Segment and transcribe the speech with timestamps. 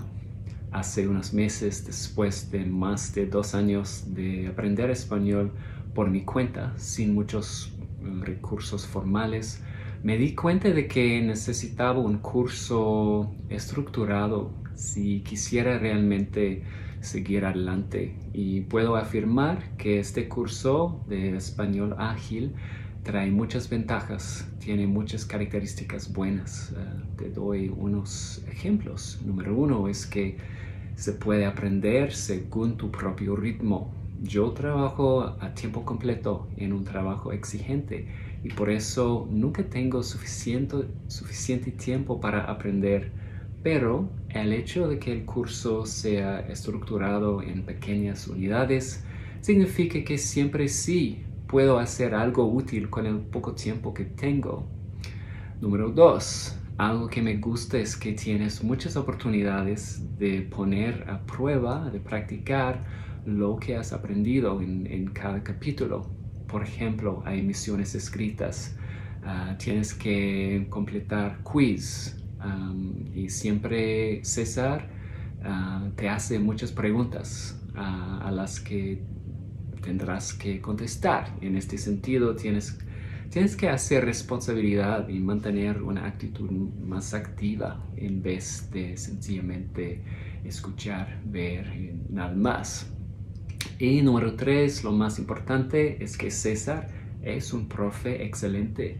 [0.71, 5.51] Hace unos meses, después de más de dos años de aprender español
[5.95, 9.63] por mi cuenta, sin muchos mm, recursos formales,
[10.03, 16.61] me di cuenta de que necesitaba un curso estructurado si quisiera realmente
[16.99, 18.19] seguir adelante.
[18.33, 22.53] Y puedo afirmar que este curso de español ágil
[23.03, 26.71] trae muchas ventajas, tiene muchas características buenas.
[26.71, 26.75] Eh,
[27.17, 29.19] te doy unos ejemplos.
[29.25, 30.37] Número uno es que
[30.95, 33.91] se puede aprender según tu propio ritmo.
[34.21, 38.07] Yo trabajo a tiempo completo en un trabajo exigente
[38.43, 43.11] y por eso nunca tengo suficiente, suficiente tiempo para aprender.
[43.63, 49.03] Pero el hecho de que el curso sea estructurado en pequeñas unidades
[49.41, 54.65] significa que siempre sí puedo hacer algo útil con el poco tiempo que tengo.
[55.59, 61.89] Número dos, algo que me gusta es que tienes muchas oportunidades de poner a prueba,
[61.89, 62.85] de practicar
[63.25, 66.09] lo que has aprendido en, cada capítulo.
[66.47, 68.77] Por ejemplo, hay misiones escritas,
[69.25, 72.17] ah, tienes que completar quiz
[73.13, 74.87] y siempre César
[75.43, 79.03] ah, te hace muchas preguntas ah, a las que
[79.81, 81.35] tendrás que contestar.
[81.41, 82.77] En este sentido, tienes,
[83.29, 90.01] tienes que hacer responsabilidad y mantener una actitud más activa en vez de sencillamente
[90.43, 92.87] escuchar, ver y nada más.
[93.79, 96.87] Y número tres, lo más importante es que César
[97.23, 98.97] es un profe excelente,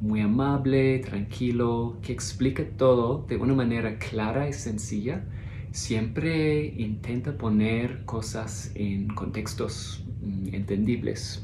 [0.00, 5.24] muy amable, tranquilo, que explica todo de una manera clara y sencilla.
[5.72, 10.04] Siempre intenta poner cosas en contextos
[10.52, 11.42] entendibles.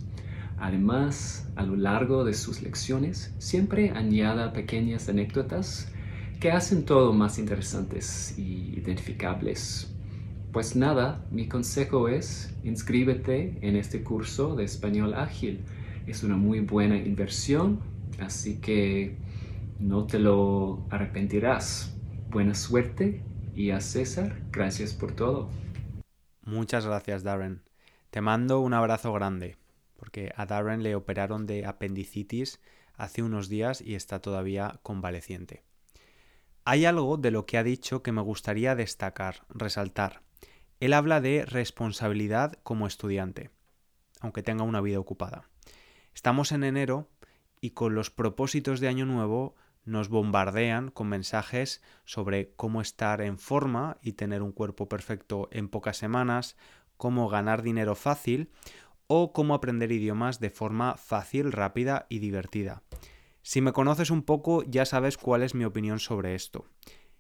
[0.59, 5.93] Además, a lo largo de sus lecciones, siempre añada pequeñas anécdotas
[6.41, 9.93] que hacen todo más interesantes y identificables.
[10.53, 15.65] Pues nada, mi consejo es inscríbete en este curso de español ágil.
[16.07, 17.81] Es una muy buena inversión,
[18.19, 19.19] así que
[19.79, 21.95] no te lo arrepentirás.
[22.31, 23.23] Buena suerte
[23.55, 25.51] y a César, gracias por todo.
[26.45, 27.66] Muchas gracias, Darren.
[28.17, 29.59] Te mando un abrazo grande,
[29.95, 32.63] porque a Darren le operaron de apendicitis
[32.95, 35.65] hace unos días y está todavía convaleciente.
[36.65, 40.23] Hay algo de lo que ha dicho que me gustaría destacar, resaltar.
[40.81, 43.51] Él habla de responsabilidad como estudiante,
[44.23, 45.51] aunque tenga una vida ocupada.
[46.15, 47.11] Estamos en enero
[47.61, 53.39] y con los propósitos de Año Nuevo nos bombardean con mensajes sobre cómo estar en
[53.39, 56.57] forma y tener un cuerpo perfecto en pocas semanas,
[56.97, 58.51] cómo ganar dinero fácil
[59.07, 62.83] o cómo aprender idiomas de forma fácil, rápida y divertida.
[63.43, 66.67] Si me conoces un poco ya sabes cuál es mi opinión sobre esto.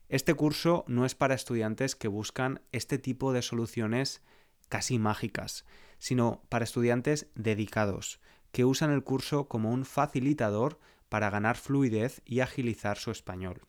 [0.09, 4.23] Este curso no es para estudiantes que buscan este tipo de soluciones
[4.69, 5.65] casi mágicas,
[5.99, 8.21] sino para estudiantes dedicados,
[8.53, 13.63] que usan el curso como un facilitador para ganar fluidez y agilizar su español.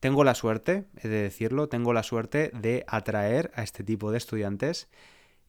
[0.00, 4.16] Tengo la suerte, he de decirlo, tengo la suerte de atraer a este tipo de
[4.16, 4.88] estudiantes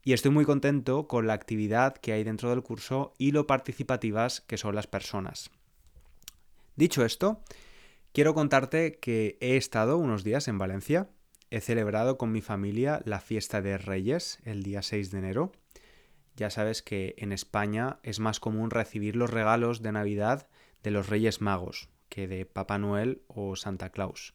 [0.03, 4.41] y estoy muy contento con la actividad que hay dentro del curso y lo participativas
[4.41, 5.51] que son las personas.
[6.75, 7.41] Dicho esto,
[8.11, 11.09] quiero contarte que he estado unos días en Valencia.
[11.49, 15.51] he celebrado con mi familia la fiesta de Reyes el día 6 de enero.
[16.35, 20.49] Ya sabes que en España es más común recibir los regalos de Navidad
[20.83, 24.33] de los Reyes Magos que de Papá Noel o Santa Claus.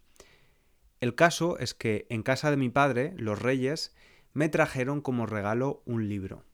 [1.00, 3.94] El caso es que en casa de mi padre, los Reyes,
[4.32, 6.44] me trajeron como regalo un libro,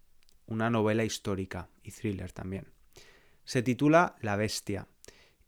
[0.47, 2.73] una novela histórica y thriller también.
[3.45, 4.89] Se titula La Bestia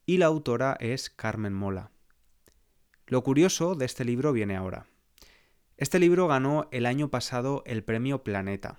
[0.07, 1.91] y la autora es Carmen Mola.
[3.07, 4.87] Lo curioso de este libro viene ahora.
[5.77, 8.79] Este libro ganó el año pasado el premio Planeta,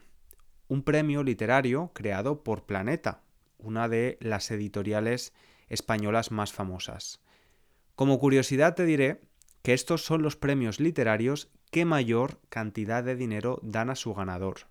[0.68, 3.22] un premio literario creado por Planeta,
[3.58, 5.34] una de las editoriales
[5.68, 7.22] españolas más famosas.
[7.96, 9.22] Como curiosidad te diré
[9.66, 14.68] que estos son los premios literarios que mayor cantidad de dinero dan a su ganador.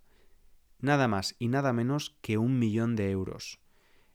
[0.78, 3.58] Nada más y nada menos que un millón de euros.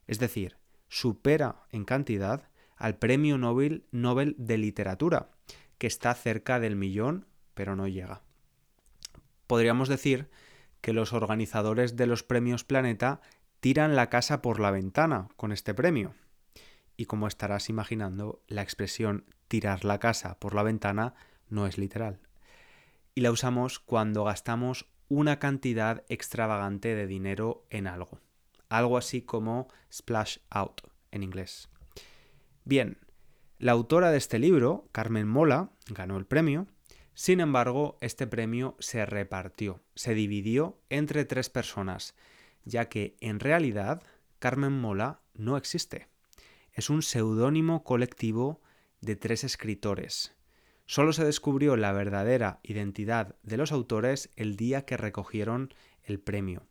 [0.06, 0.56] Es decir,
[0.88, 5.32] supera en cantidad al Premio Nobel, Nobel de Literatura,
[5.76, 8.22] que está cerca del millón, pero no llega.
[9.46, 10.30] Podríamos decir
[10.80, 13.20] que los organizadores de los premios Planeta
[13.60, 16.14] tiran la casa por la ventana con este premio.
[16.96, 21.14] Y como estarás imaginando, la expresión tirar la casa por la ventana
[21.48, 22.20] no es literal.
[23.16, 28.20] Y la usamos cuando gastamos una cantidad extravagante de dinero en algo.
[28.68, 31.68] Algo así como splash out en inglés.
[32.64, 32.98] Bien,
[33.58, 36.68] la autora de este libro, Carmen Mola, ganó el premio.
[37.14, 42.14] Sin embargo, este premio se repartió, se dividió entre tres personas,
[42.64, 44.00] ya que en realidad
[44.38, 46.06] Carmen Mola no existe.
[46.72, 48.60] Es un seudónimo colectivo
[49.00, 50.34] de tres escritores.
[50.86, 56.66] Solo se descubrió la verdadera identidad de los autores el día que recogieron el premio.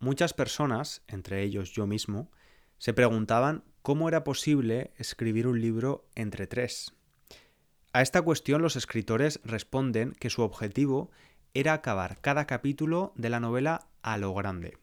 [0.00, 2.30] Muchas personas, entre ellos yo mismo,
[2.78, 6.92] se preguntaban cómo era posible escribir un libro entre tres.
[7.92, 11.10] A esta cuestión los escritores responden que su objetivo
[11.54, 14.78] era acabar cada capítulo de la novela a lo grande,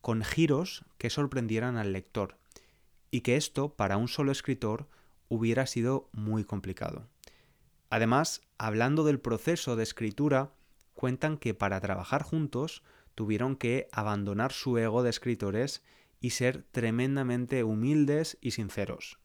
[0.00, 2.36] con giros que sorprendieran al lector,
[3.10, 4.88] y que esto, para un solo escritor,
[5.32, 7.08] hubiera sido muy complicado.
[7.88, 10.52] Además, hablando del proceso de escritura,
[10.92, 12.82] cuentan que para trabajar juntos
[13.14, 15.82] tuvieron que abandonar su ego de escritores
[16.20, 19.18] y ser tremendamente humildes y sinceros.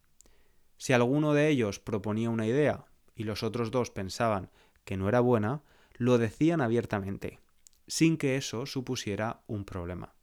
[0.78, 4.50] Si alguno de ellos proponía una idea y los otros dos pensaban
[4.86, 5.62] que no era buena,
[5.98, 7.42] lo decían abiertamente,
[7.86, 10.14] sin que eso supusiera un problema.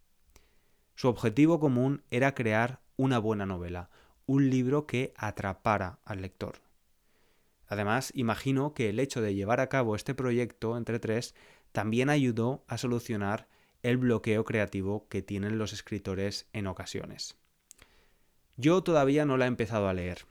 [0.95, 3.91] Su objetivo común era crear una buena novela,
[4.27, 6.57] un libro que atrapara al lector.
[7.67, 11.35] Además, imagino que el hecho de llevar a cabo este proyecto entre tres
[11.73, 13.49] también ayudó a solucionar
[13.83, 17.37] el bloqueo creativo que tienen los escritores en ocasiones.
[18.57, 20.27] Yo todavía no la he empezado a leer.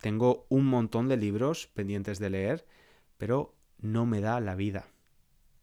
[0.00, 2.66] Tengo un montón de libros pendientes de leer,
[3.16, 4.86] pero no me da la vida.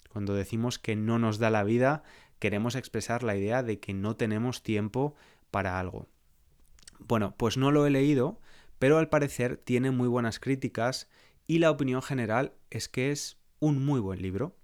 [0.10, 2.04] Cuando decimos que no nos da la vida,
[2.40, 5.16] queremos expresar la idea de que no tenemos tiempo
[5.52, 6.08] para algo.
[7.08, 8.40] Bueno, pues no lo he leído,
[8.80, 11.10] pero al parecer tiene muy buenas críticas
[11.48, 14.56] y la opinión general es que es un muy buen libro.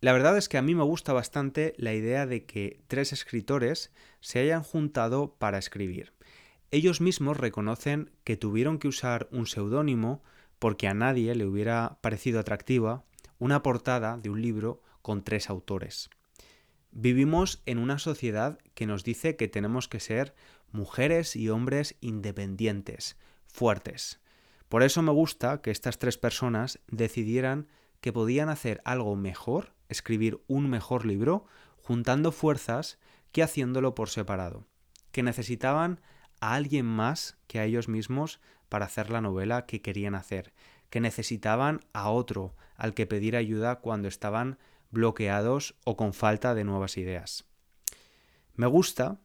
[0.00, 3.90] La verdad es que a mí me gusta bastante la idea de que tres escritores
[4.20, 6.12] se hayan juntado para escribir.
[6.70, 10.22] Ellos mismos reconocen que tuvieron que usar un seudónimo
[10.58, 13.04] porque a nadie le hubiera parecido atractiva
[13.38, 16.10] una portada de un libro con tres autores.
[16.90, 20.34] Vivimos en una sociedad que nos dice que tenemos que ser
[20.74, 23.16] mujeres y hombres independientes,
[23.46, 24.20] fuertes.
[24.68, 27.68] Por eso me gusta que estas tres personas decidieran
[28.00, 32.98] que podían hacer algo mejor escribir un mejor libro juntando fuerzas
[33.30, 34.66] que haciéndolo por separado,
[35.12, 36.00] que necesitaban
[36.40, 40.52] a alguien más que a ellos mismos para hacer la novela que querían hacer,
[40.90, 44.58] que necesitaban a otro al que pedir ayuda cuando estaban
[44.90, 47.44] bloqueados o con falta de nuevas ideas.
[48.54, 49.20] Me gusta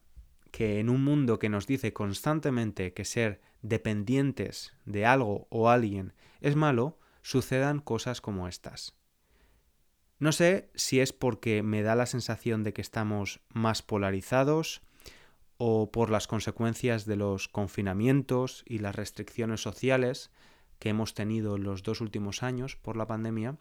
[0.52, 6.14] que en un mundo que nos dice constantemente que ser dependientes de algo o alguien
[6.42, 8.96] es malo, sucedan cosas como estas.
[10.20, 14.82] No sé si es porque me da la sensación de que estamos más polarizados
[15.58, 20.32] o por las consecuencias de los confinamientos y las restricciones sociales
[20.78, 23.58] que hemos tenido en los dos últimos años por la pandemia,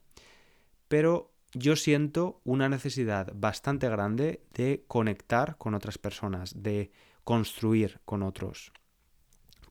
[0.88, 6.90] pero yo siento una necesidad bastante grande de conectar con otras personas, de
[7.24, 8.72] construir con otros.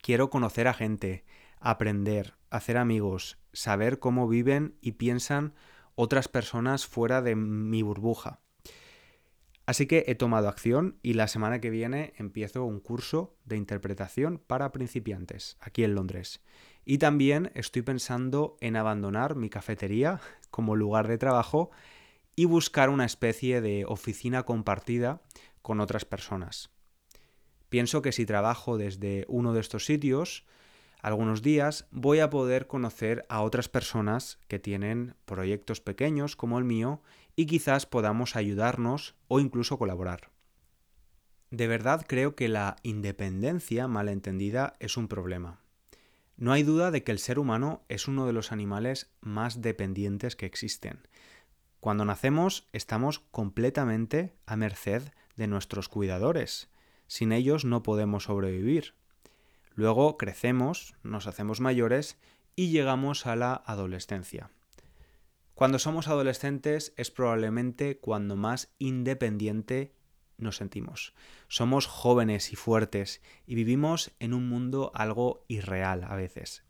[0.02, 1.24] Quiero conocer a gente,
[1.60, 5.54] aprender, hacer amigos, saber cómo viven y piensan
[5.94, 8.40] otras personas fuera de mi burbuja.
[9.66, 14.38] Así que he tomado acción y la semana que viene empiezo un curso de interpretación
[14.38, 16.40] para principiantes aquí en Londres.
[16.86, 20.20] Y también estoy pensando en abandonar mi cafetería
[20.50, 21.70] como lugar de trabajo
[22.36, 25.22] y buscar una especie de oficina compartida
[25.62, 26.70] con otras personas.
[27.68, 30.44] Pienso que si trabajo desde uno de estos sitios,
[31.00, 36.64] algunos días voy a poder conocer a otras personas que tienen proyectos pequeños como el
[36.64, 37.02] mío
[37.36, 40.30] y quizás podamos ayudarnos o incluso colaborar.
[41.50, 45.60] De verdad creo que la independencia malentendida es un problema.
[46.38, 50.36] No hay duda de que el ser humano es uno de los animales más dependientes
[50.36, 51.00] que existen.
[51.80, 55.02] Cuando nacemos estamos completamente a merced
[55.34, 56.70] de nuestros cuidadores.
[57.08, 58.94] Sin ellos no podemos sobrevivir.
[59.74, 62.18] Luego crecemos, nos hacemos mayores
[62.54, 64.50] y llegamos a la adolescencia.
[65.54, 69.92] Cuando somos adolescentes es probablemente cuando más independiente
[70.38, 71.14] nos sentimos.
[71.48, 76.64] Somos jóvenes y fuertes y vivimos en un mundo algo irreal a veces.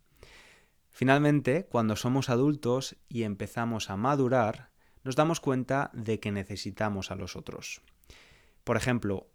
[0.91, 4.71] Finalmente, cuando somos adultos y empezamos a madurar,
[5.05, 7.83] nos damos cuenta de que necesitamos a los otros.
[8.65, 9.29] Por ejemplo,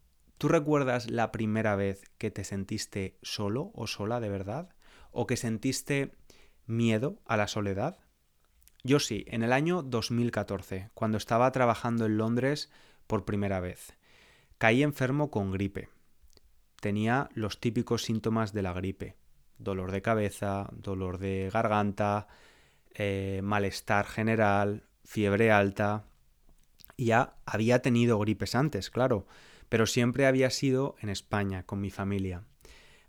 [0.43, 4.75] ¿Tú recuerdas la primera vez que te sentiste solo o sola de verdad?
[5.11, 6.17] ¿O que sentiste
[6.65, 7.99] miedo a la soledad?
[8.83, 12.69] Yo sí, en el año 2014, cuando estaba trabajando en Londres
[13.07, 13.97] por primera vez.
[14.63, 15.89] Caí enfermo con gripe.
[16.79, 19.17] Tenía los típicos síntomas de la gripe.
[19.57, 22.29] Dolor de cabeza, dolor de garganta,
[22.93, 26.05] eh, malestar general, fiebre alta.
[26.97, 29.27] Ya había tenido gripes antes, claro,
[29.67, 32.45] pero siempre había sido en España, con mi familia.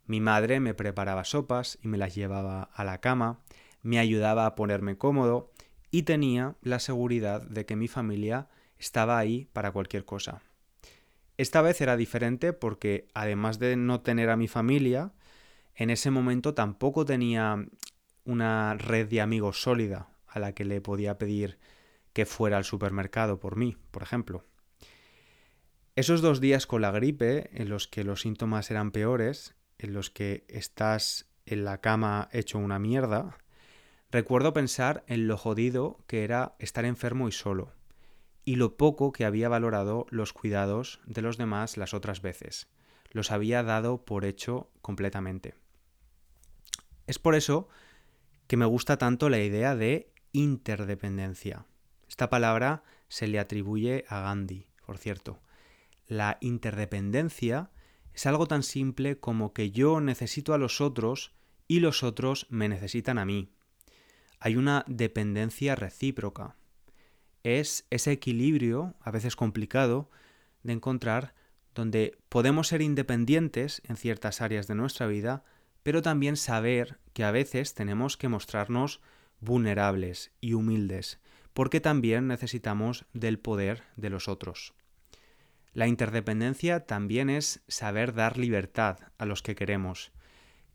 [0.07, 3.39] Mi madre me preparaba sopas y me las llevaba a la cama,
[3.81, 5.53] me ayudaba a ponerme cómodo
[5.93, 10.43] y tenía la seguridad de que mi familia estaba ahí para cualquier cosa.
[11.37, 15.13] Esta vez era diferente porque, además de no tener a mi familia,
[15.75, 17.67] en ese momento tampoco tenía
[18.25, 21.59] una red de amigos sólida a la que le podía pedir
[22.13, 24.45] que fuera al supermercado por mí, por ejemplo.
[25.97, 30.11] Esos dos días con la gripe, en los que los síntomas eran peores, en los
[30.11, 33.39] que estás en la cama hecho una mierda,
[34.11, 37.73] recuerdo pensar en lo jodido que era estar enfermo y solo,
[38.45, 42.69] y lo poco que había valorado los cuidados de los demás las otras veces.
[43.11, 45.55] Los había dado por hecho completamente.
[47.07, 47.69] Es por eso
[48.47, 51.67] que me gusta tanto la idea de interdependencia.
[52.09, 55.41] Esta palabra se le atribuye a Gandhi, por cierto.
[56.07, 57.71] La interdependencia
[58.13, 61.33] es algo tan simple como que yo necesito a los otros
[61.67, 63.51] y los otros me necesitan a mí.
[64.39, 66.57] Hay una dependencia recíproca.
[67.45, 70.11] Es ese equilibrio, a veces complicado,
[70.63, 71.35] de encontrar
[71.75, 75.45] donde podemos ser independientes en ciertas áreas de nuestra vida,
[75.83, 79.01] pero también saber que a veces tenemos que mostrarnos
[79.41, 81.21] vulnerables y humildes,
[81.53, 84.75] porque también necesitamos del poder de los otros.
[85.75, 90.13] La interdependencia también es saber dar libertad a los que queremos.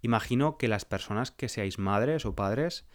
[0.02, 2.86] Imagino que las personas que seáis madres o padres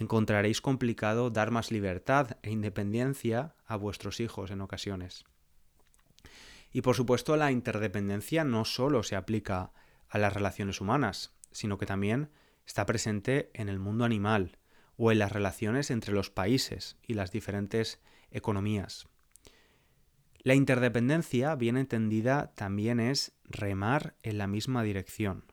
[0.00, 5.24] encontraréis complicado dar más libertad e independencia a vuestros hijos en ocasiones.
[6.72, 9.72] Y por supuesto la interdependencia no solo se aplica
[10.08, 12.30] a las relaciones humanas, sino que también
[12.66, 14.56] está presente en el mundo animal
[14.96, 19.06] o en las relaciones entre los países y las diferentes economías.
[20.38, 25.44] La interdependencia, bien entendida, también es remar en la misma dirección.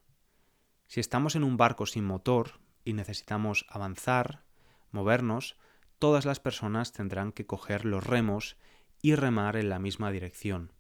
[0.88, 4.44] Si estamos en un barco sin motor y necesitamos avanzar,
[4.92, 5.58] movernos,
[6.00, 8.56] todas las personas tendrán que coger los remos
[9.02, 10.72] y remar en la misma dirección.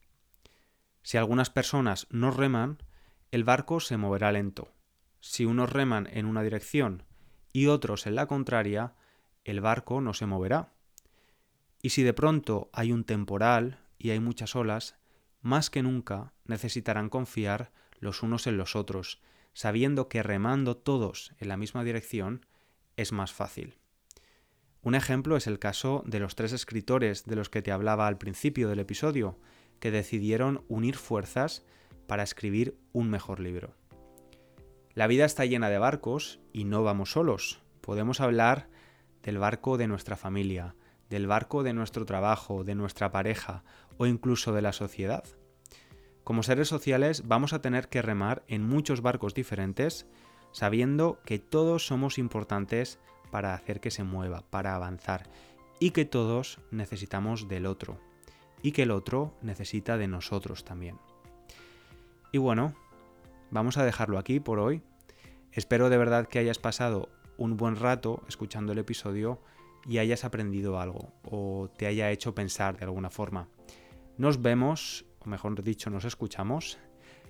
[1.03, 2.77] Si algunas personas no reman,
[3.31, 4.73] el barco se moverá lento.
[5.19, 7.03] Si unos reman en una dirección
[7.51, 8.93] y otros en la contraria,
[9.43, 10.71] el barco no se moverá.
[11.81, 14.95] Y si de pronto hay un temporal y hay muchas olas,
[15.41, 19.19] más que nunca necesitarán confiar los unos en los otros,
[19.57, 22.45] sabiendo que remando todos en la misma dirección
[22.95, 23.79] es más fácil.
[24.83, 28.19] Un ejemplo es el caso de los tres escritores de los que te hablaba al
[28.19, 29.39] principio del episodio,
[29.79, 31.65] que decidieron unir fuerzas
[32.05, 33.73] para escribir un mejor libro.
[34.93, 37.63] La vida está llena de barcos y no vamos solos.
[37.81, 38.69] Podemos hablar
[39.23, 40.75] del barco de nuestra familia,
[41.09, 43.63] del barco de nuestro trabajo, de nuestra pareja
[43.97, 45.23] o incluso de la sociedad.
[46.27, 50.07] Como seres sociales vamos a tener que remar en muchos barcos diferentes,
[50.51, 52.99] sabiendo que todos somos importantes
[53.31, 55.29] para hacer que se mueva, para avanzar,
[55.79, 57.97] y que todos necesitamos del otro,
[58.61, 60.97] y que el otro necesita de nosotros también.
[62.33, 62.75] Y bueno,
[63.49, 64.81] vamos a dejarlo aquí por hoy.
[65.53, 67.07] Espero de verdad que hayas pasado
[67.37, 69.39] un buen rato escuchando el episodio
[69.87, 73.47] y hayas aprendido algo o te haya hecho pensar de alguna forma.
[74.17, 76.77] Nos vemos, mejor dicho, nos escuchamos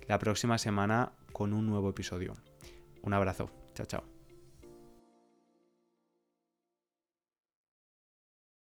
[0.06, 2.34] la próxima semana con un nuevo episodio.
[3.02, 3.50] Un abrazo.
[3.74, 4.17] Chao, chao.